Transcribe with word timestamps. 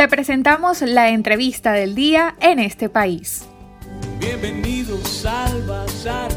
Te 0.00 0.08
presentamos 0.08 0.80
la 0.80 1.10
entrevista 1.10 1.72
del 1.72 1.94
día 1.94 2.34
en 2.40 2.58
este 2.58 2.88
país. 2.88 3.46
Bienvenidos 4.18 5.26
al 5.26 5.62
Bazar. 5.66 6.32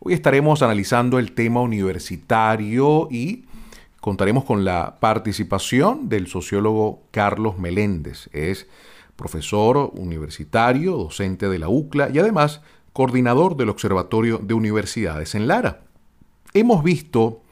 Hoy 0.00 0.12
estaremos 0.12 0.60
analizando 0.62 1.20
el 1.20 1.30
tema 1.36 1.60
universitario 1.60 3.06
y 3.12 3.44
contaremos 4.00 4.42
con 4.42 4.64
la 4.64 4.98
participación 4.98 6.08
del 6.08 6.26
sociólogo 6.26 7.04
Carlos 7.12 7.60
Meléndez. 7.60 8.28
Es 8.32 8.66
profesor 9.14 9.92
universitario, 9.94 10.96
docente 10.96 11.48
de 11.48 11.60
la 11.60 11.68
UCLA 11.68 12.10
y 12.12 12.18
además 12.18 12.60
coordinador 12.92 13.56
del 13.56 13.68
Observatorio 13.68 14.38
de 14.38 14.54
Universidades 14.54 15.36
en 15.36 15.46
Lara. 15.46 15.82
Hemos 16.54 16.82
visto 16.82 17.42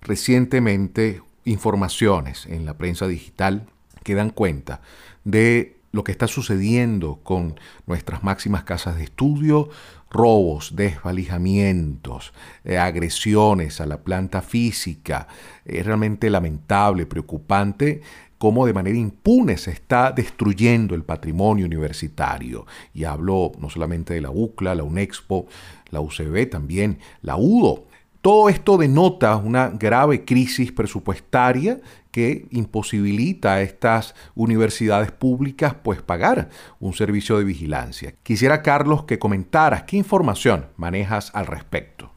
recientemente 0.00 1.20
informaciones 1.44 2.46
en 2.46 2.64
la 2.64 2.74
prensa 2.78 3.08
digital 3.08 3.66
que 4.08 4.14
dan 4.14 4.30
cuenta 4.30 4.80
de 5.24 5.76
lo 5.92 6.02
que 6.02 6.12
está 6.12 6.28
sucediendo 6.28 7.20
con 7.22 7.60
nuestras 7.86 8.24
máximas 8.24 8.64
casas 8.64 8.96
de 8.96 9.04
estudio, 9.04 9.68
robos, 10.10 10.76
desvalijamientos, 10.76 12.32
eh, 12.64 12.78
agresiones 12.78 13.82
a 13.82 13.86
la 13.86 13.98
planta 13.98 14.40
física. 14.40 15.28
Es 15.66 15.84
realmente 15.84 16.30
lamentable, 16.30 17.04
preocupante 17.04 18.00
cómo 18.38 18.64
de 18.64 18.72
manera 18.72 18.96
impune 18.96 19.58
se 19.58 19.72
está 19.72 20.10
destruyendo 20.10 20.94
el 20.94 21.02
patrimonio 21.02 21.66
universitario. 21.66 22.64
Y 22.94 23.04
hablo 23.04 23.52
no 23.58 23.68
solamente 23.68 24.14
de 24.14 24.22
la 24.22 24.30
UCLA, 24.30 24.74
la 24.74 24.84
UNEXPO, 24.84 25.48
la 25.90 26.00
UCB, 26.00 26.48
también 26.48 26.98
la 27.20 27.36
UDO. 27.36 27.84
Todo 28.22 28.48
esto 28.48 28.78
denota 28.78 29.36
una 29.36 29.68
grave 29.68 30.24
crisis 30.24 30.72
presupuestaria 30.72 31.80
que 32.18 32.48
imposibilita 32.50 33.54
a 33.54 33.62
estas 33.62 34.16
universidades 34.34 35.12
públicas 35.12 35.76
pues 35.80 36.02
pagar 36.02 36.48
un 36.80 36.92
servicio 36.92 37.38
de 37.38 37.44
vigilancia. 37.44 38.12
Quisiera 38.24 38.60
Carlos 38.60 39.04
que 39.04 39.20
comentaras 39.20 39.84
qué 39.84 39.98
información 39.98 40.66
manejas 40.76 41.30
al 41.32 41.46
respecto. 41.46 42.10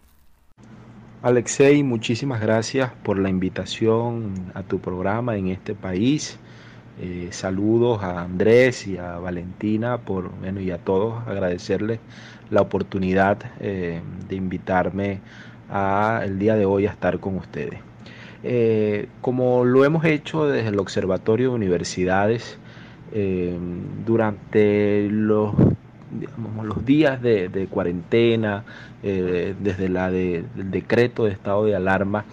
Alexei, 1.22 1.84
muchísimas 1.84 2.42
gracias 2.42 2.92
por 3.04 3.20
la 3.20 3.30
invitación 3.30 4.52
a 4.56 4.64
tu 4.64 4.80
programa 4.80 5.38
en 5.38 5.50
este 5.50 5.76
país. 5.76 6.40
Eh, 7.00 7.28
saludos 7.30 8.02
a 8.02 8.22
Andrés 8.22 8.88
y 8.88 8.98
a 8.98 9.20
Valentina 9.20 10.00
por, 10.00 10.32
bueno, 10.32 10.62
y 10.62 10.72
a 10.72 10.80
todos 10.80 11.28
agradecerles 11.28 12.00
la 12.50 12.62
oportunidad 12.62 13.38
eh, 13.60 14.02
de 14.28 14.36
invitarme 14.36 15.20
a, 15.70 16.22
el 16.24 16.40
día 16.40 16.56
de 16.56 16.66
hoy 16.66 16.88
a 16.88 16.90
estar 16.90 17.20
con 17.20 17.38
ustedes. 17.38 17.91
Eh, 18.44 19.08
como 19.22 19.66
lo 19.66 19.86
hemos 19.86 20.04
hecho 20.06 20.48
desde 20.48 20.70
el 20.70 20.80
Observatorio 20.80 21.50
de 21.50 21.56
Universidades 21.56 22.58
durante 24.06 25.10
los 25.10 25.54
días 26.86 27.22
de, 27.22 27.68
cuarentena, 27.70 28.64
eh, 29.04 29.54
desde 29.60 29.90
la 29.90 30.10
el 30.10 30.46
decreto 30.72 31.26
de 31.26 31.32
estado 31.32 31.66
de 31.66 31.76
alarma, 31.76 32.26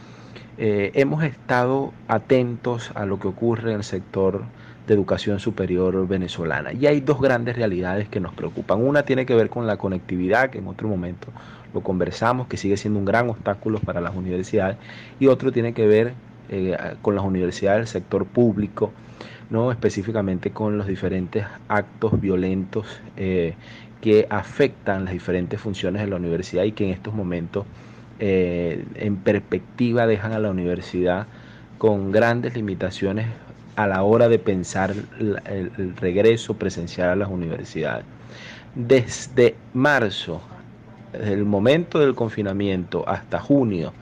eh, 0.56 0.90
hemos 0.94 1.22
estado 1.22 1.92
atentos 2.08 2.90
a 2.94 3.06
lo 3.06 3.20
que 3.20 3.28
ocurre 3.28 3.70
en 3.70 3.78
el 3.78 3.84
sector 3.84 4.42
de 4.86 4.94
educación 4.94 5.38
superior 5.38 6.08
venezolana. 6.08 6.72
Y 6.72 6.86
hay 6.86 7.00
dos 7.00 7.20
grandes 7.20 7.56
realidades 7.56 8.08
que 8.08 8.20
nos 8.20 8.34
preocupan. 8.34 8.82
Una 8.82 9.04
tiene 9.04 9.26
que 9.26 9.34
ver 9.34 9.50
con 9.50 9.66
la 9.66 9.76
conectividad, 9.76 10.50
que 10.50 10.58
en 10.58 10.66
otro 10.66 10.88
momento 10.88 11.28
lo 11.74 11.82
conversamos, 11.82 12.46
que 12.48 12.56
sigue 12.56 12.76
siendo 12.76 12.98
un 12.98 13.04
gran 13.04 13.28
obstáculo 13.28 13.78
para 13.80 14.00
las 14.00 14.14
universidades, 14.14 14.76
y 15.20 15.26
otro 15.26 15.52
tiene 15.52 15.72
que 15.74 15.86
ver 15.86 16.14
eh, 16.50 16.76
con 17.02 17.14
las 17.14 17.24
universidades 17.24 17.80
del 17.80 17.88
sector 17.88 18.26
público, 18.26 18.92
¿no? 19.50 19.70
específicamente 19.70 20.50
con 20.50 20.78
los 20.78 20.86
diferentes 20.86 21.44
actos 21.68 22.20
violentos 22.20 22.86
eh, 23.16 23.54
que 24.00 24.26
afectan 24.30 25.04
las 25.04 25.12
diferentes 25.12 25.60
funciones 25.60 26.02
de 26.02 26.08
la 26.08 26.16
universidad 26.16 26.64
y 26.64 26.72
que 26.72 26.84
en 26.84 26.90
estos 26.90 27.14
momentos 27.14 27.66
eh, 28.20 28.84
en 28.94 29.16
perspectiva 29.16 30.06
dejan 30.06 30.32
a 30.32 30.38
la 30.38 30.50
universidad 30.50 31.26
con 31.78 32.12
grandes 32.12 32.54
limitaciones 32.54 33.26
a 33.76 33.86
la 33.86 34.02
hora 34.02 34.28
de 34.28 34.38
pensar 34.38 34.92
el 35.20 35.96
regreso 35.96 36.54
presencial 36.54 37.10
a 37.10 37.16
las 37.16 37.28
universidades. 37.28 38.04
Desde 38.74 39.54
marzo, 39.72 40.40
desde 41.12 41.32
el 41.32 41.44
momento 41.44 41.98
del 41.98 42.14
confinamiento 42.14 43.08
hasta 43.08 43.38
junio, 43.38 43.92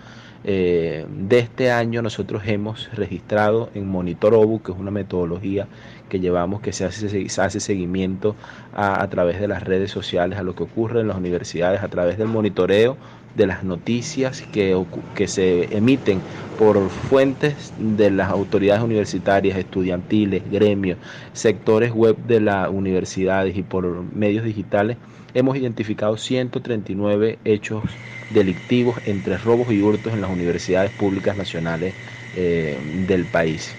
eh, 0.49 1.05
de 1.09 1.41
este 1.41 1.73
año 1.73 2.03
nosotros 2.03 2.43
hemos 2.47 2.89
registrado 2.95 3.69
en 3.75 3.89
Monitorobu, 3.89 4.63
que 4.63 4.71
es 4.71 4.79
una 4.79 4.93
metodología 4.93 5.67
que 6.09 6.21
llevamos, 6.21 6.61
que 6.61 6.73
se 6.73 6.85
hace, 6.85 7.29
se 7.29 7.43
hace 7.43 7.59
seguimiento 7.59 8.37
a, 8.73 9.05
través 9.09 9.41
de 9.41 9.49
las 9.49 9.65
redes 9.65 9.91
sociales 9.91 10.39
a 10.39 10.45
lo 10.45 10.55
que 10.55 10.63
ocurre 10.63 11.01
en 11.01 11.09
las 11.09 11.17
universidades, 11.17 11.83
a 11.83 11.89
través 11.89 12.17
del 12.17 12.29
monitoreo 12.29 12.97
de 13.35 13.47
las 13.47 13.65
noticias 13.65 14.43
que, 14.53 14.81
que 15.17 15.27
se 15.27 15.77
emiten 15.77 16.21
por 16.57 16.91
fuentes 16.91 17.75
de 17.79 18.11
las 18.11 18.31
autoridades 18.31 18.83
universitarias, 18.83 19.59
estudiantiles, 19.59 20.51
gremios, 20.51 20.99
sectores 21.33 21.93
web 21.93 22.17
de 22.27 22.41
las 22.41 22.69
universidades 22.71 23.57
y 23.57 23.63
por 23.63 23.87
medios 24.15 24.45
digitales 24.45 24.97
hemos 25.35 25.57
identificado 25.57 26.17
139 26.17 27.39
hechos 27.45 27.83
delictivos 28.31 29.01
entre 29.05 29.37
robos 29.37 29.71
y 29.73 29.83
hurtos 29.83 30.15
en 30.15 30.23
las 30.23 30.31
universidades 30.31 30.91
públicas 30.91 31.37
nacionales 31.37 31.95
eh, 32.33 32.81
del 32.83 33.27
país. 33.27 33.77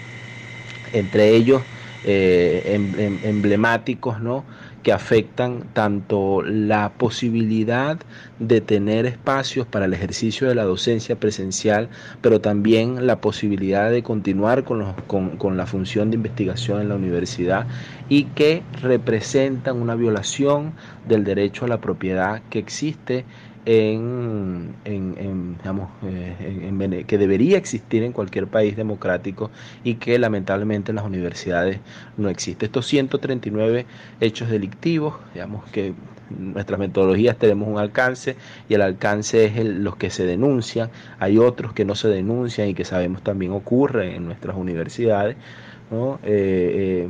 Entre 0.91 1.35
ellos, 1.35 1.63
eh, 2.03 2.61
em, 2.65 2.91
em, 2.99 3.19
emblemáticos, 3.23 4.21
¿no? 4.21 4.45
Que 4.83 4.93
afectan 4.93 5.63
tanto 5.73 6.41
la 6.41 6.93
posibilidad 6.97 7.97
de 8.39 8.61
tener 8.61 9.05
espacios 9.05 9.67
para 9.67 9.85
el 9.85 9.93
ejercicio 9.93 10.47
de 10.47 10.55
la 10.55 10.63
docencia 10.63 11.15
presencial, 11.19 11.89
pero 12.21 12.39
también 12.39 13.07
la 13.07 13.19
posibilidad 13.19 13.91
de 13.91 14.03
continuar 14.03 14.63
con, 14.63 14.93
con, 15.07 15.57
la 15.57 15.65
función 15.65 16.09
de 16.09 16.15
investigación 16.15 16.81
en 16.81 16.89
la 16.89 16.95
universidad 16.95 17.67
y 18.09 18.25
que 18.25 18.63
representan 18.81 19.81
una 19.81 19.95
violación 19.95 20.73
del 21.07 21.23
derecho 21.23 21.65
a 21.65 21.67
la 21.67 21.81
propiedad 21.81 22.41
que 22.49 22.59
existe 22.59 23.25
en, 23.69 24.75
en, 24.85 25.57
digamos, 25.57 25.89
eh, 26.03 27.03
que 27.05 27.17
debería 27.17 27.57
existir 27.57 28.01
en 28.03 28.13
cualquier 28.13 28.47
país 28.47 28.78
democrático 28.78 29.51
y 29.83 29.95
que 29.95 30.17
lamentablemente 30.17 30.94
en 30.94 30.95
las 30.95 31.05
universidades 31.05 31.81
no 32.16 32.29
existe. 32.29 32.67
Estos 32.67 32.88
139 32.88 33.85
hechos 34.22 34.50
delictivos, 34.50 35.16
digamos 35.33 35.69
que 35.69 35.94
nuestras 36.29 36.79
metodologías 36.79 37.38
tenemos 37.38 37.67
un 37.67 37.77
alcance 37.77 38.38
y 38.69 38.75
el 38.75 38.81
alcance 38.81 39.45
es 39.45 39.66
los 39.66 39.97
que 39.97 40.11
se 40.11 40.25
denuncian, 40.25 40.89
hay 41.19 41.38
otros 41.38 41.73
que 41.73 41.83
no 41.83 41.95
se 41.95 42.07
denuncian 42.07 42.69
y 42.69 42.73
que 42.73 42.85
sabemos 42.85 43.22
también 43.22 43.51
ocurre 43.51 44.16
en 44.16 44.25
nuestras 44.25 44.56
universidades. 44.56 45.35
¿No? 45.92 46.20
Eh, 46.24 47.08
eh, 47.08 47.09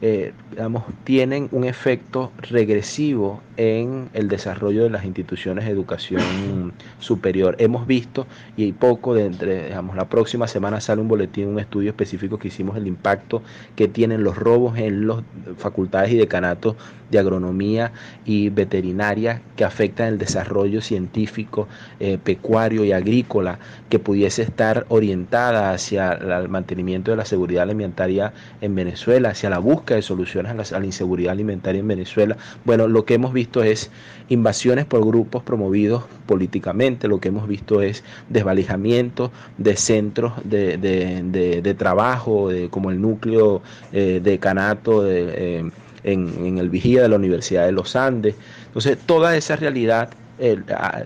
eh, 0.00 0.32
digamos, 0.50 0.84
tienen 1.02 1.48
un 1.50 1.64
efecto 1.64 2.30
regresivo 2.38 3.40
en 3.56 4.08
el 4.12 4.28
desarrollo 4.28 4.84
de 4.84 4.90
las 4.90 5.04
instituciones 5.04 5.64
de 5.64 5.72
educación 5.72 6.72
superior. 7.00 7.56
Hemos 7.58 7.86
visto, 7.86 8.26
y 8.56 8.72
poco 8.72 9.14
de 9.14 9.26
entre, 9.26 9.66
digamos, 9.66 9.96
la 9.96 10.08
próxima 10.08 10.46
semana 10.46 10.80
sale 10.80 11.00
un 11.00 11.08
boletín, 11.08 11.48
un 11.48 11.58
estudio 11.58 11.90
específico 11.90 12.38
que 12.38 12.48
hicimos, 12.48 12.76
el 12.76 12.86
impacto 12.86 13.42
que 13.74 13.88
tienen 13.88 14.22
los 14.22 14.36
robos 14.36 14.78
en 14.78 15.08
las 15.08 15.18
facultades 15.56 16.12
y 16.12 16.16
decanatos 16.16 16.76
de 17.10 17.18
agronomía 17.18 17.92
y 18.24 18.50
veterinaria 18.50 19.40
que 19.56 19.64
afectan 19.64 20.08
el 20.08 20.18
desarrollo 20.18 20.80
científico, 20.80 21.66
eh, 22.00 22.18
pecuario 22.22 22.84
y 22.84 22.92
agrícola, 22.92 23.58
que 23.88 23.98
pudiese 23.98 24.42
estar 24.42 24.86
orientada 24.88 25.72
hacia 25.72 26.12
el 26.12 26.48
mantenimiento 26.48 27.10
de 27.10 27.16
la 27.16 27.24
seguridad 27.24 27.62
alimentaria 27.62 28.17
en 28.60 28.74
Venezuela, 28.74 29.30
hacia 29.30 29.50
la 29.50 29.58
búsqueda 29.58 29.96
de 29.96 30.02
soluciones 30.02 30.72
a 30.72 30.80
la, 30.80 30.86
inseguridad 30.86 31.32
alimentaria 31.32 31.80
en 31.80 31.88
Venezuela. 31.88 32.36
Bueno, 32.64 32.88
lo 32.88 33.04
que 33.04 33.14
hemos 33.14 33.32
visto 33.32 33.62
es 33.62 33.90
invasiones 34.28 34.84
por 34.84 35.04
grupos 35.04 35.42
promovidos 35.42 36.04
políticamente, 36.26 37.08
lo 37.08 37.20
que 37.20 37.28
hemos 37.28 37.48
visto 37.48 37.82
es 37.82 38.04
desvalijamiento 38.28 39.32
de 39.56 39.76
centros 39.76 40.32
de, 40.44 41.74
trabajo, 41.78 42.50
como 42.70 42.90
el 42.90 43.00
núcleo 43.00 43.62
eh, 43.92 44.20
de 44.22 44.38
Canato 44.38 45.06
eh, 45.06 45.64
en, 46.04 46.58
el 46.58 46.70
Vigía 46.70 47.02
de 47.02 47.08
la 47.08 47.16
Universidad 47.16 47.66
de 47.66 47.72
los 47.72 47.96
Andes. 47.96 48.34
Entonces, 48.66 48.98
toda 48.98 49.36
esa 49.36 49.56
realidad, 49.56 50.10
eh, 50.38 50.58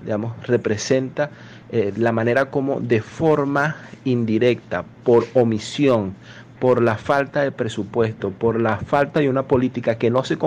digamos, 0.02 0.34
representa 0.46 1.30
la 1.96 2.12
manera 2.12 2.50
como 2.50 2.80
de 2.80 3.00
forma 3.00 3.76
indirecta, 4.04 4.84
por 5.04 5.26
omisión, 5.34 6.14
por 6.62 6.80
la 6.80 6.96
falta 6.96 7.42
de 7.42 7.50
presupuesto, 7.50 8.30
por 8.30 8.60
la 8.60 8.76
falta 8.76 9.18
de 9.18 9.28
una 9.28 9.48
política 9.48 9.98
que 9.98 10.10
no 10.10 10.22
se 10.22 10.38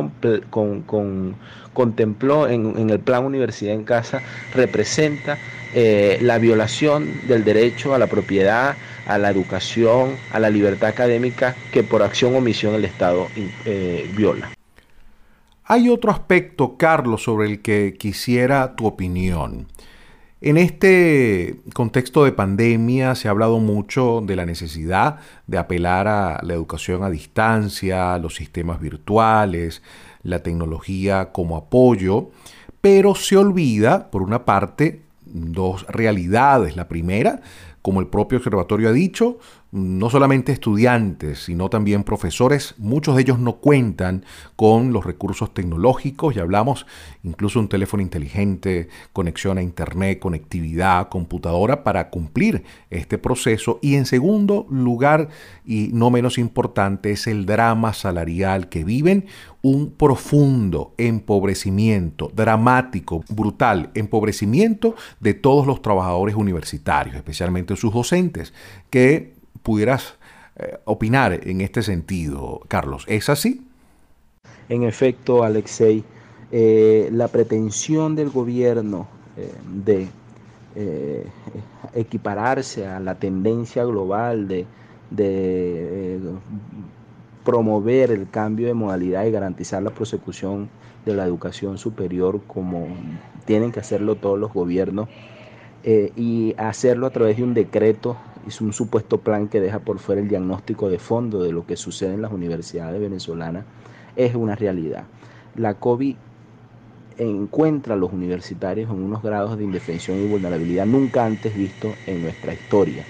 contempló 1.74 2.48
en, 2.48 2.90
el 2.90 3.00
plan 3.02 3.26
Universidad 3.26 3.74
en 3.74 3.84
Casa, 3.84 4.22
representa 4.54 5.38
eh, 5.74 6.18
la 6.22 6.38
violación 6.38 7.28
del 7.28 7.44
derecho 7.44 7.94
a 7.94 8.00
la 8.00 8.08
propiedad, 8.08 8.78
a 9.06 9.18
la 9.18 9.30
educación, 9.30 10.16
a 10.32 10.40
la 10.40 10.50
libertad 10.50 10.88
académica 10.88 11.54
que 11.74 11.84
por 11.84 12.02
acción 12.02 12.34
o 12.34 12.38
omisión 12.38 12.76
el 12.76 12.86
Estado 12.86 13.28
eh, 13.66 14.10
viola. 14.16 14.52
Hay 15.66 15.90
otro 15.90 16.12
aspecto, 16.12 16.78
Carlos, 16.78 17.24
sobre 17.24 17.50
el 17.50 17.62
que 17.62 17.96
quisiera 18.00 18.78
tu 18.78 18.86
opinión. 18.86 19.68
En 20.46 20.58
este 20.58 21.56
contexto 21.74 22.24
de 22.24 22.32
pandemia 22.32 23.16
se 23.16 23.28
ha 23.28 23.32
hablado 23.32 23.58
mucho 23.58 24.22
de 24.24 24.36
la 24.36 24.46
necesidad 24.46 25.18
de 25.48 25.58
apelar 25.58 26.08
a 26.08 26.40
la 26.44 26.54
educación 26.54 27.04
a 27.04 27.10
distancia, 27.10 28.20
los 28.20 28.36
sistemas 28.36 28.80
virtuales, 28.80 29.82
la 30.22 30.44
tecnología 30.44 31.32
como 31.32 31.58
apoyo, 31.58 32.30
pero 32.80 33.16
se 33.16 33.38
olvida, 33.38 34.12
por 34.12 34.22
una 34.22 34.46
parte, 34.46 35.02
dos 35.26 35.88
realidades. 35.88 36.76
La 36.76 36.88
primera, 36.88 37.42
como 37.86 38.00
el 38.00 38.08
propio 38.08 38.40
observatorio 38.40 38.90
ha 38.90 38.94
dicho, 38.94 39.38
no 39.72 40.10
solamente 40.10 40.52
estudiantes, 40.52 41.44
sino 41.44 41.70
también 41.70 42.04
profesores, 42.04 42.74
muchos 42.80 43.16
de 43.16 43.22
ellos 43.22 43.38
no 43.38 43.58
cuentan 43.58 44.26
con 44.56 44.92
los 44.92 45.06
recursos 45.06 45.54
tecnológicos, 45.54 46.36
y 46.36 46.40
hablamos 46.40 46.88
incluso 47.22 47.60
un 47.60 47.68
teléfono 47.68 48.02
inteligente, 48.02 48.88
conexión 49.14 49.60
a 49.60 49.62
internet, 49.62 50.18
conectividad, 50.18 51.10
computadora 51.10 51.84
para 51.84 52.10
cumplir 52.10 52.64
este 52.90 53.20
proceso. 53.20 53.78
Y 53.84 53.96
en 53.96 54.08
segundo 54.08 54.66
lugar, 54.72 55.30
y 55.64 55.90
no 55.94 56.10
menos 56.10 56.40
importante, 56.40 57.12
es 57.12 57.28
el 57.28 57.46
drama 57.46 57.94
salarial 57.94 58.68
que 58.68 58.84
viven, 58.84 59.28
un 59.62 59.92
profundo 59.92 60.94
empobrecimiento, 60.98 62.32
dramático, 62.36 63.24
brutal 63.30 63.90
empobrecimiento 63.96 64.96
de 65.20 65.34
todos 65.34 65.66
los 65.66 65.82
trabajadores 65.82 66.36
universitarios, 66.36 67.16
especialmente 67.16 67.75
sus 67.76 67.94
docentes, 67.94 68.54
que 68.90 69.34
pudieras 69.64 70.16
eh, 70.58 70.78
opinar 70.86 71.34
en 71.48 71.60
este 71.60 71.82
sentido, 71.82 72.62
Carlos. 72.70 73.04
¿Es 73.08 73.28
así? 73.30 73.66
En 74.70 74.84
efecto, 74.84 75.44
Alexei, 75.44 76.04
eh, 76.52 77.10
la 77.12 77.28
pretensión 77.28 78.16
del 78.16 78.30
gobierno 78.30 79.08
eh, 79.36 79.52
de 79.84 80.08
equipararse 81.94 82.86
a 82.86 83.00
la 83.00 83.16
tendencia 83.16 83.86
global 83.86 84.50
de, 84.50 84.66
de 85.10 86.20
promover 87.46 88.12
el 88.12 88.30
cambio 88.30 88.68
de 88.68 88.74
modalidad 88.74 89.24
y 89.24 89.32
garantizar 89.32 89.82
la 89.82 89.92
prosecución 89.92 90.68
de 91.06 91.14
la 91.14 91.24
educación 91.24 91.78
superior 91.78 92.42
como 92.46 92.88
tienen 93.46 93.72
que 93.72 93.80
hacerlo 93.80 94.16
todos 94.16 94.38
los 94.38 94.52
gobiernos 94.52 95.08
y 95.86 96.56
hacerlo 96.58 97.06
a 97.06 97.12
través 97.12 97.38
de 97.38 97.44
un 97.44 97.54
decreto 97.54 98.18
es 98.48 98.62
un 98.62 98.74
supuesto 98.74 99.20
plan 99.20 99.48
que 99.48 99.60
deja 99.60 99.80
por 99.80 100.00
fuera 100.00 100.22
el 100.22 100.28
diagnóstico 100.28 100.90
de 100.90 101.00
fondo 101.00 101.44
de 101.44 101.52
lo 101.52 101.66
que 101.66 101.76
sucede 101.76 102.14
en 102.14 102.22
las 102.22 102.32
universidades 102.32 103.00
venezolanas, 103.00 103.66
es 104.16 104.36
una 104.36 104.56
realidad. 104.56 105.04
La 105.56 105.76
COVID 105.76 106.16
encuentra 107.18 107.94
a 107.94 107.98
los 107.98 108.12
universitarios 108.12 108.90
en 108.90 109.02
unos 109.02 109.24
grados 109.24 109.58
de 109.58 109.64
indefensión 109.64 110.22
y 110.22 110.28
vulnerabilidad 110.28 110.86
nunca 110.86 111.26
antes 111.26 111.56
visto 111.56 111.94
en 112.08 112.22
nuestra 112.22 112.54
historia. 112.54 113.04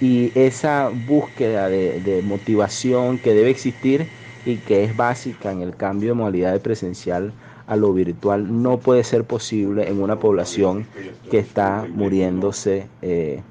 Y 0.00 0.32
esa 0.34 0.90
búsqueda 0.90 1.68
de, 1.68 2.00
de, 2.00 2.22
motivación 2.22 3.18
que 3.18 3.32
debe 3.32 3.50
existir 3.50 4.06
y 4.44 4.56
que 4.56 4.84
es 4.84 4.96
básica 4.96 5.52
en 5.52 5.62
el 5.62 5.76
cambio 5.76 6.10
de 6.10 6.14
modalidad 6.14 6.52
de 6.52 6.60
presencial 6.60 7.32
a 7.66 7.76
lo 7.76 7.92
virtual 7.92 8.62
no 8.62 8.78
puede 8.78 9.04
ser 9.04 9.24
posible 9.24 9.88
en 9.88 10.02
una 10.02 10.18
población 10.18 10.86
que 11.30 11.38
está 11.38 11.86
muriéndose 11.92 12.88
eh, 13.02 13.42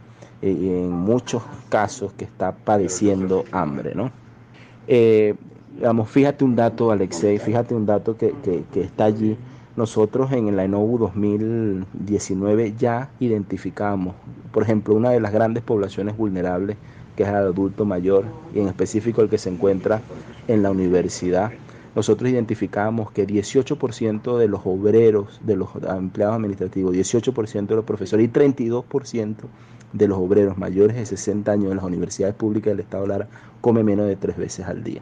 y 0.41 0.47
en 0.47 0.91
muchos 0.91 1.41
casos 1.69 2.13
que 2.13 2.25
está 2.25 2.51
padeciendo 2.51 3.45
hambre, 3.51 3.95
¿no? 3.95 4.11
Eh, 4.87 5.35
fíjate 6.05 6.43
un 6.43 6.55
dato, 6.55 6.91
Alexei, 6.91 7.39
fíjate 7.39 7.73
un 7.73 7.85
dato 7.85 8.17
que, 8.17 8.33
está 8.75 9.05
allí. 9.05 9.37
Nosotros 9.75 10.31
en 10.31 10.55
la 10.55 10.65
ENOVU 10.65 10.99
2019 10.99 12.75
ya 12.77 13.09
identificamos, 13.19 14.15
por 14.51 14.63
ejemplo, 14.63 14.93
una 14.93 15.09
de 15.09 15.19
las 15.19 15.31
grandes 15.31 15.63
poblaciones 15.63 16.15
vulnerables, 16.15 16.77
que 17.15 17.23
es 17.23 17.29
el 17.29 17.35
adulto 17.35 17.85
mayor, 17.85 18.25
y 18.53 18.59
en 18.59 18.67
específico 18.67 19.21
el 19.21 19.29
que 19.29 19.37
se 19.37 19.49
encuentra 19.49 20.01
en 20.47 20.61
la 20.61 20.69
universidad. 20.69 21.51
Nosotros 21.95 22.29
identificamos 22.29 23.11
que 23.11 23.27
18% 23.27 24.37
de 24.37 24.47
los 24.47 24.61
obreros, 24.65 25.39
de 25.43 25.55
los 25.55 25.69
empleados 25.75 26.35
administrativos, 26.37 26.95
18% 26.95 27.67
de 27.67 27.75
los 27.75 27.85
profesores 27.85 28.25
y 28.25 28.29
32% 28.31 29.35
de 29.93 30.07
los 30.07 30.17
obreros 30.17 30.57
mayores 30.57 30.95
de 30.95 31.05
60 31.05 31.51
años 31.51 31.69
en 31.71 31.77
las 31.77 31.85
universidades 31.85 32.35
públicas 32.35 32.71
del 32.71 32.79
Estado 32.79 33.05
Lara 33.05 33.27
come 33.61 33.83
menos 33.83 34.07
de 34.07 34.15
tres 34.15 34.37
veces 34.37 34.65
al 34.65 34.83
día. 34.83 35.01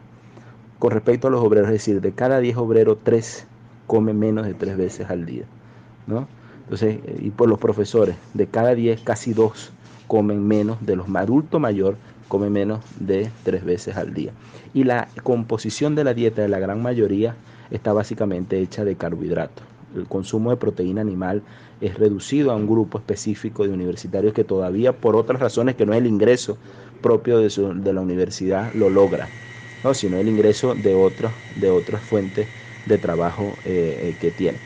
Con 0.78 0.90
respecto 0.90 1.28
a 1.28 1.30
los 1.30 1.42
obreros, 1.42 1.68
es 1.68 1.74
decir, 1.74 2.00
de 2.00 2.12
cada 2.12 2.40
10 2.40 2.56
obreros, 2.56 2.98
3 3.02 3.46
comen 3.86 4.18
menos 4.18 4.46
de 4.46 4.54
tres 4.54 4.76
veces 4.76 5.08
al 5.10 5.26
día. 5.26 5.44
¿no? 6.06 6.26
Entonces, 6.64 6.98
y 7.20 7.30
por 7.30 7.48
los 7.48 7.58
profesores, 7.58 8.16
de 8.34 8.46
cada 8.46 8.74
10, 8.74 9.02
casi 9.02 9.32
2 9.32 9.72
comen 10.08 10.46
menos, 10.46 10.84
de 10.84 10.96
los 10.96 11.06
adultos 11.14 11.60
mayor, 11.60 11.96
come 12.32 12.48
menos 12.48 12.80
de 12.98 13.30
tres 13.44 13.62
veces 13.62 13.96
al 13.98 14.14
día. 14.14 14.32
Y 14.72 14.84
la 14.84 15.08
composición 15.22 15.94
de 15.94 16.04
la 16.04 16.14
dieta 16.14 16.40
de 16.40 16.48
la 16.48 16.58
gran 16.58 16.80
mayoría 16.80 17.36
está 17.70 17.92
básicamente 17.92 18.58
hecha 18.58 18.86
de 18.86 18.96
carbohidratos 18.96 19.64
el 19.96 20.06
consumo 20.06 20.50
de 20.50 20.56
proteína 20.56 21.00
animal 21.00 21.42
es 21.80 21.94
reducido 21.94 22.50
a 22.50 22.56
un 22.56 22.66
grupo 22.66 22.98
específico 22.98 23.64
de 23.64 23.72
universitarios 23.72 24.32
que 24.32 24.44
todavía 24.44 24.92
por 24.92 25.16
otras 25.16 25.40
razones 25.40 25.76
que 25.76 25.86
no 25.86 25.92
es 25.92 25.98
el 25.98 26.06
ingreso 26.06 26.56
propio 27.00 27.38
de, 27.38 27.92
la 27.92 28.00
universidad 28.00 28.72
lo 28.74 28.88
logra, 28.88 29.28
¿no? 29.82 29.92
sino 29.92 30.16
el 30.18 30.28
ingreso 30.28 30.74
de, 30.74 30.94
otros, 30.94 31.32
de 31.56 31.70
otras 31.70 32.00
fuentes 32.02 32.46
de 32.86 32.98
trabajo 32.98 33.52
eh, 33.64 33.98
eh, 34.02 34.16
que 34.20 34.30
tiene. 34.30 34.58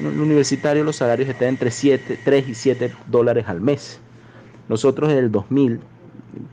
En 0.00 0.06
el 0.06 0.20
universitario 0.20 0.84
los 0.84 0.96
salarios 0.96 1.28
están 1.28 1.48
entre 1.48 1.70
7, 1.70 2.18
3 2.24 2.48
y 2.48 2.54
7 2.54 2.92
dólares 3.06 3.44
al 3.46 3.60
mes. 3.60 4.00
Nosotros 4.68 5.10
en 5.10 5.18
el 5.18 5.30
2000, 5.30 5.80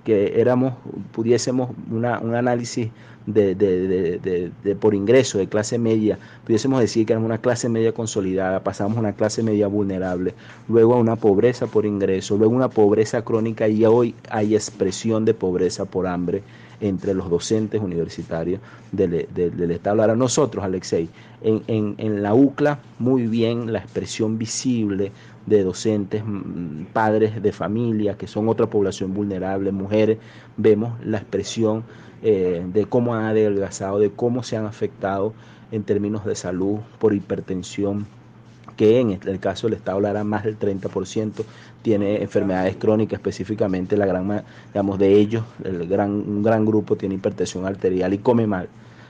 que 0.04 0.40
éramos, 0.40 0.74
pudiésemos 1.12 1.72
una, 1.92 2.20
un 2.20 2.36
análisis 2.36 2.90
de, 3.26 4.52
por 4.80 4.96
ingreso 4.96 5.38
de 5.38 5.48
clase 5.48 5.78
media, 5.78 6.18
pudiésemos 6.46 6.80
decir 6.80 7.06
que 7.06 7.14
éramos 7.14 7.28
una 7.28 7.38
clase 7.38 7.70
media 7.70 7.92
consolidada, 7.92 8.62
pasamos 8.64 8.98
a 8.98 9.02
una 9.02 9.14
clase 9.14 9.44
media 9.44 9.68
vulnerable, 9.68 10.34
luego 10.68 10.96
a 10.96 10.98
una 10.98 11.16
pobreza 11.16 11.68
por 11.68 11.86
ingreso, 11.86 12.38
luego 12.38 12.54
una 12.56 12.70
pobreza 12.70 13.22
crónica 13.24 13.68
y 13.68 13.86
hoy 13.86 14.16
hay 14.30 14.56
expresión 14.56 15.26
de 15.26 15.34
pobreza 15.34 15.86
por 15.86 16.08
hambre 16.08 16.42
entre 16.82 17.14
los 17.14 17.30
docentes 17.30 17.82
universitarios 17.82 18.62
del, 18.92 19.14
Estado. 19.72 20.02
Ahora 20.02 20.16
nosotros, 20.16 20.64
Alexei, 20.64 21.10
en, 21.42 21.96
en 21.98 22.24
la 22.24 22.34
UCLA, 22.34 22.80
muy 23.00 23.28
bien 23.28 23.72
la 23.72 23.80
expresión 23.80 24.38
visible 24.38 25.12
de 25.46 25.64
docentes, 25.64 26.24
mm, 26.26 26.86
padres 26.94 27.42
de 27.42 27.52
familia, 27.52 28.18
que 28.18 28.28
son 28.28 28.48
otra 28.48 28.68
población 28.68 29.14
vulnerable, 29.14 29.72
mujeres, 29.72 30.20
vemos 30.58 30.94
la 31.04 31.18
expresión 31.18 31.84
eh, 32.22 32.66
de 32.74 32.86
cómo 32.86 33.16
han 33.16 33.26
adelgazado, 33.26 34.00
de 34.00 34.12
cómo 34.12 34.44
se 34.44 34.58
han 34.58 34.66
afectado 34.66 35.34
en 35.72 35.84
términos 35.84 36.26
de 36.26 36.36
salud 36.36 36.80
por 37.00 37.14
hipertensión, 37.14 38.06
que 38.80 39.02
en 39.02 39.20
el 39.26 39.42
caso 39.42 39.68
del 39.68 39.74
Estado 39.74 40.00
Lara 40.00 40.24
más 40.24 40.46
del 40.46 40.58
30% 40.58 41.44
tiene 41.82 42.22
enfermedades 42.22 42.78
crónicas, 42.78 43.20
específicamente 43.20 43.98
la 43.98 44.06
gran, 44.06 44.46
digamos, 44.68 44.98
de 44.98 45.16
ellos, 45.16 45.44
el 45.66 45.86
gran, 45.86 46.12
un 46.12 46.42
gran 46.42 46.64
grupo 46.66 46.96
tiene 46.96 47.16
hipertensión 47.16 47.66
arterial 47.66 48.14
y 48.14 48.20
come 48.20 48.48
mal, 48.48 48.70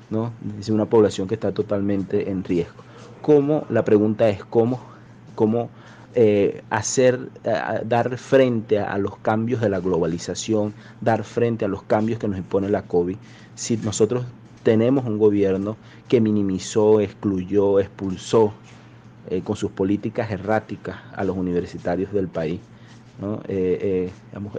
¿no? 0.10 0.32
Es 0.60 0.70
una 0.70 0.86
población 0.86 1.28
que 1.28 1.36
está 1.36 1.52
totalmente 1.52 2.32
en 2.32 2.44
riesgo. 2.44 2.82
¿Cómo? 3.22 3.68
La 3.70 3.86
pregunta 3.86 4.28
es 4.28 4.44
cómo, 4.44 4.82
cómo 5.36 5.70
eh, 6.16 6.64
hacer, 6.72 7.30
eh, 7.44 7.54
dar 7.86 8.18
frente 8.18 8.80
a, 8.80 8.98
los 8.98 9.18
cambios 9.18 9.62
de 9.62 9.70
la 9.70 9.80
globalización, 9.80 10.74
dar 11.00 11.24
frente 11.24 11.66
a 11.66 11.68
los 11.68 11.84
cambios 11.84 12.18
que 12.18 12.28
nos 12.28 12.40
impone 12.40 12.70
la 12.70 12.82
COVID. 12.82 13.18
Si 13.54 13.78
nosotros 13.78 14.26
tenemos 14.64 15.06
un 15.06 15.20
gobierno 15.20 15.78
que 16.08 16.22
minimizó, 16.22 17.02
excluyó, 17.02 17.80
expulsó 17.80 18.52
eh, 19.30 19.42
con 19.42 19.56
sus 19.56 19.72
políticas 19.72 20.32
erráticas 20.32 20.98
a 21.16 21.24
los 21.24 21.38
universitarios 21.38 22.12
del 22.14 22.28
país. 22.28 22.60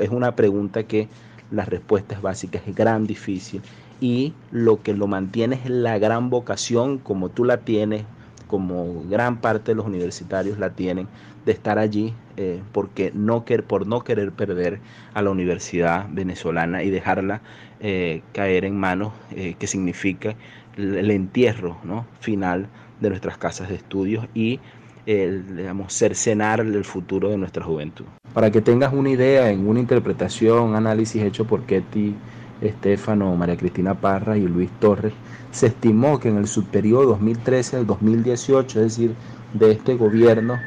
es 0.00 0.10
una 0.10 0.36
pregunta 0.36 0.82
que 0.84 1.08
la 1.50 1.64
respuesta 1.64 2.14
es 2.14 2.22
básica, 2.22 2.60
es 2.64 2.74
gran 2.74 3.06
difícil 3.06 3.62
y 4.00 4.32
lo 4.50 4.82
que 4.82 4.94
lo 4.94 5.06
mantiene 5.06 5.56
es 5.56 5.68
la 5.68 5.98
gran 5.98 6.30
vocación 6.30 6.98
como 6.98 7.28
tú 7.28 7.44
la 7.44 7.58
tienes, 7.58 8.04
como 8.46 9.04
gran 9.08 9.40
parte 9.40 9.72
de 9.72 9.76
los 9.76 9.86
universitarios 9.86 10.58
la 10.58 10.70
tienen, 10.70 11.06
de 11.44 11.52
estar 11.52 11.78
allí 11.78 12.14
eh, 12.36 12.60
porque 12.72 13.12
no 13.14 13.44
por 13.66 13.86
no 13.86 14.04
querer 14.04 14.32
perder 14.32 14.80
a 15.14 15.22
la 15.22 15.30
universidad 15.30 16.06
venezolana 16.10 16.82
y 16.82 16.90
dejarla 16.90 17.40
eh, 17.80 18.22
caer 18.32 18.64
en 18.64 18.78
manos 18.78 19.12
eh, 19.30 19.54
que 19.58 19.66
significa 19.66 20.34
el, 20.76 21.10
entierro 21.10 21.78
¿no? 21.82 22.06
final 22.20 22.68
de 23.00 23.08
nuestras 23.08 23.38
casas 23.38 23.68
de 23.68 23.76
estudios 23.76 24.26
y 24.34 24.60
digamos, 25.06 25.92
cercenar 25.92 26.60
el 26.60 26.84
futuro 26.84 27.30
de 27.30 27.36
nuestra 27.36 27.64
juventud. 27.64 28.04
Para 28.32 28.48
que 28.50 28.60
tengas 28.60 28.92
una 28.92 29.10
idea, 29.10 29.50
en 29.50 29.66
una 29.66 29.80
interpretación, 29.80 30.76
análisis 30.76 31.20
hecho 31.22 31.46
por 31.46 31.62
Ketty 31.62 32.14
Estefano, 32.60 33.34
María 33.34 33.56
Cristina 33.56 33.94
Parra 33.94 34.36
y 34.36 34.42
Luis 34.42 34.70
Torres, 34.78 35.14
se 35.50 35.68
estimó 35.68 36.20
que 36.20 36.28
en 36.28 36.36
el 36.36 36.46
subperiodo 36.46 37.06
2013 37.06 37.78
al 37.78 37.86
2018, 37.86 38.80
es 38.80 38.84
decir, 38.84 39.14
de 39.54 39.70
este 39.72 39.96
gobierno, 39.96 40.60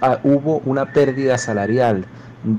ah, 0.00 0.20
hubo 0.22 0.58
una 0.64 0.92
pérdida 0.92 1.38
salarial 1.38 2.04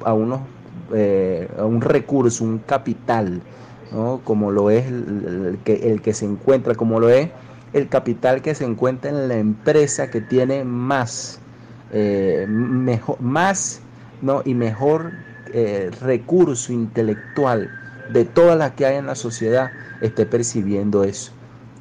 a 0.04 0.14
unos 0.14 0.40
eh, 0.94 1.48
a 1.58 1.66
un 1.66 1.82
recurso, 1.82 2.44
un 2.44 2.60
capital, 2.60 3.42
como 4.24 4.52
lo 4.52 4.70
es 4.70 4.86
el, 4.86 5.60
que, 5.64 5.92
el 5.92 6.02
que 6.02 6.14
se 6.14 6.26
encuentra, 6.26 6.76
como 6.76 7.00
lo 7.00 7.10
es 7.10 7.30
el 7.74 7.88
capital 7.90 8.42
que 8.42 8.56
se 8.56 8.66
encuentra 8.66 9.10
en 9.10 9.28
la 9.28 9.38
empresa 9.38 10.10
que 10.10 10.22
tiene 10.22 10.64
más, 10.64 11.40
eh, 11.92 12.46
mejor, 12.48 13.20
más 13.22 13.82
¿no? 14.22 14.42
y 14.46 14.54
mejor 14.54 15.12
eh, 15.54 15.92
recurso 16.02 16.72
intelectual 16.72 17.70
de 18.12 18.26
todas 18.26 18.58
las 18.58 18.72
que 18.72 18.86
hay 18.86 18.98
en 18.98 19.08
la 19.08 19.16
sociedad, 19.16 19.72
esté 20.02 20.26
percibiendo 20.26 21.04
eso. 21.04 21.35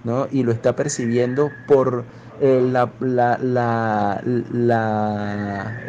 ¿No? 0.05 0.29
Y 0.31 0.43
lo 0.43 0.53
está 0.53 0.77
percibiendo 0.77 1.51
por 1.67 2.05
la, 2.41 2.91
la, 3.01 4.21
la 4.53 5.81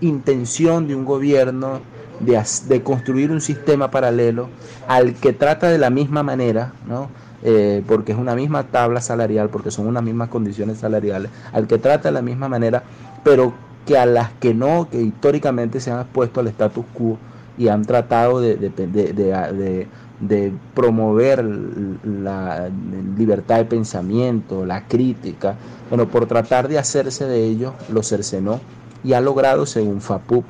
intención 0.00 0.88
de 0.88 0.94
un 0.94 1.04
gobierno 1.04 1.80
de, 2.20 2.82
construir 2.82 3.30
un 3.30 3.40
sistema 3.40 3.90
paralelo 3.90 4.48
al 4.86 5.14
que 5.14 5.32
trata 5.32 5.68
de 5.68 5.78
la 5.78 5.90
misma 5.90 6.22
manera, 6.22 6.72
¿no? 6.86 7.08
Eh, 7.44 7.84
porque 7.86 8.12
es 8.12 8.18
una 8.18 8.34
misma 8.34 8.64
tabla 8.64 9.00
salarial, 9.00 9.48
porque 9.48 9.70
son 9.70 9.86
unas 9.86 10.02
mismas 10.02 10.28
condiciones 10.28 10.78
salariales, 10.78 11.30
al 11.52 11.68
que 11.68 11.78
trata 11.78 12.08
de 12.08 12.12
la 12.12 12.22
misma 12.22 12.48
manera, 12.48 12.82
pero 13.22 13.52
que 13.86 13.96
a 13.96 14.06
las 14.06 14.30
que 14.40 14.54
no, 14.54 14.88
que 14.90 15.00
históricamente 15.00 15.80
se 15.80 15.90
han 15.90 16.00
expuesto 16.00 16.40
al 16.40 16.48
status 16.48 16.84
quo 16.92 17.16
y 17.56 17.68
han 17.68 17.84
tratado 17.84 18.40
de, 18.40 19.86
de 20.20 20.52
promover 20.74 21.44
la 21.44 22.68
libertad 23.16 23.58
de 23.58 23.64
pensamiento, 23.64 24.66
la 24.66 24.86
crítica, 24.86 25.56
bueno, 25.88 26.08
por 26.08 26.26
tratar 26.26 26.68
de 26.68 26.78
hacerse 26.78 27.26
de 27.26 27.44
ello, 27.44 27.74
lo 27.90 28.02
cercenó 28.02 28.60
y 29.04 29.12
ha 29.12 29.20
logrado, 29.20 29.64
según 29.66 30.00
FAPUP, 30.00 30.44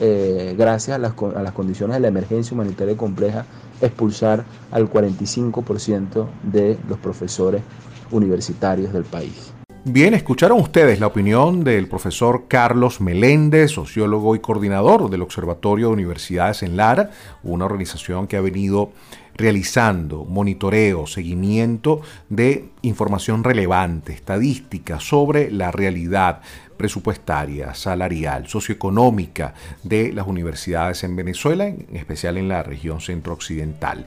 eh, 0.00 0.54
gracias 0.58 0.96
a 0.96 0.98
las, 0.98 1.14
a 1.36 1.42
las 1.42 1.52
condiciones 1.52 1.96
de 1.96 2.00
la 2.00 2.08
emergencia 2.08 2.54
humanitaria 2.54 2.96
compleja, 2.96 3.46
expulsar 3.80 4.44
al 4.70 4.90
45% 4.90 6.26
de 6.42 6.78
los 6.88 6.98
profesores 6.98 7.62
universitarios 8.10 8.92
del 8.92 9.04
país. 9.04 9.54
Bien, 9.86 10.14
escucharon 10.14 10.62
ustedes 10.62 10.98
la 10.98 11.08
opinión 11.08 11.62
del 11.62 11.88
profesor 11.88 12.46
Carlos 12.48 13.02
Meléndez, 13.02 13.72
sociólogo 13.72 14.34
y 14.34 14.38
coordinador 14.38 15.10
del 15.10 15.20
Observatorio 15.20 15.88
de 15.88 15.92
Universidades 15.92 16.62
en 16.62 16.78
Lara, 16.78 17.10
una 17.42 17.66
organización 17.66 18.26
que 18.26 18.38
ha 18.38 18.40
venido 18.40 18.92
realizando 19.34 20.24
monitoreo, 20.24 21.06
seguimiento 21.06 22.00
de 22.30 22.70
información 22.80 23.44
relevante, 23.44 24.14
estadística 24.14 25.00
sobre 25.00 25.50
la 25.50 25.70
realidad 25.70 26.40
presupuestaria, 26.78 27.74
salarial, 27.74 28.48
socioeconómica 28.48 29.52
de 29.82 30.14
las 30.14 30.26
universidades 30.26 31.04
en 31.04 31.14
Venezuela, 31.14 31.66
en 31.66 31.94
especial 31.94 32.38
en 32.38 32.48
la 32.48 32.62
región 32.62 33.02
centrooccidental. 33.02 34.06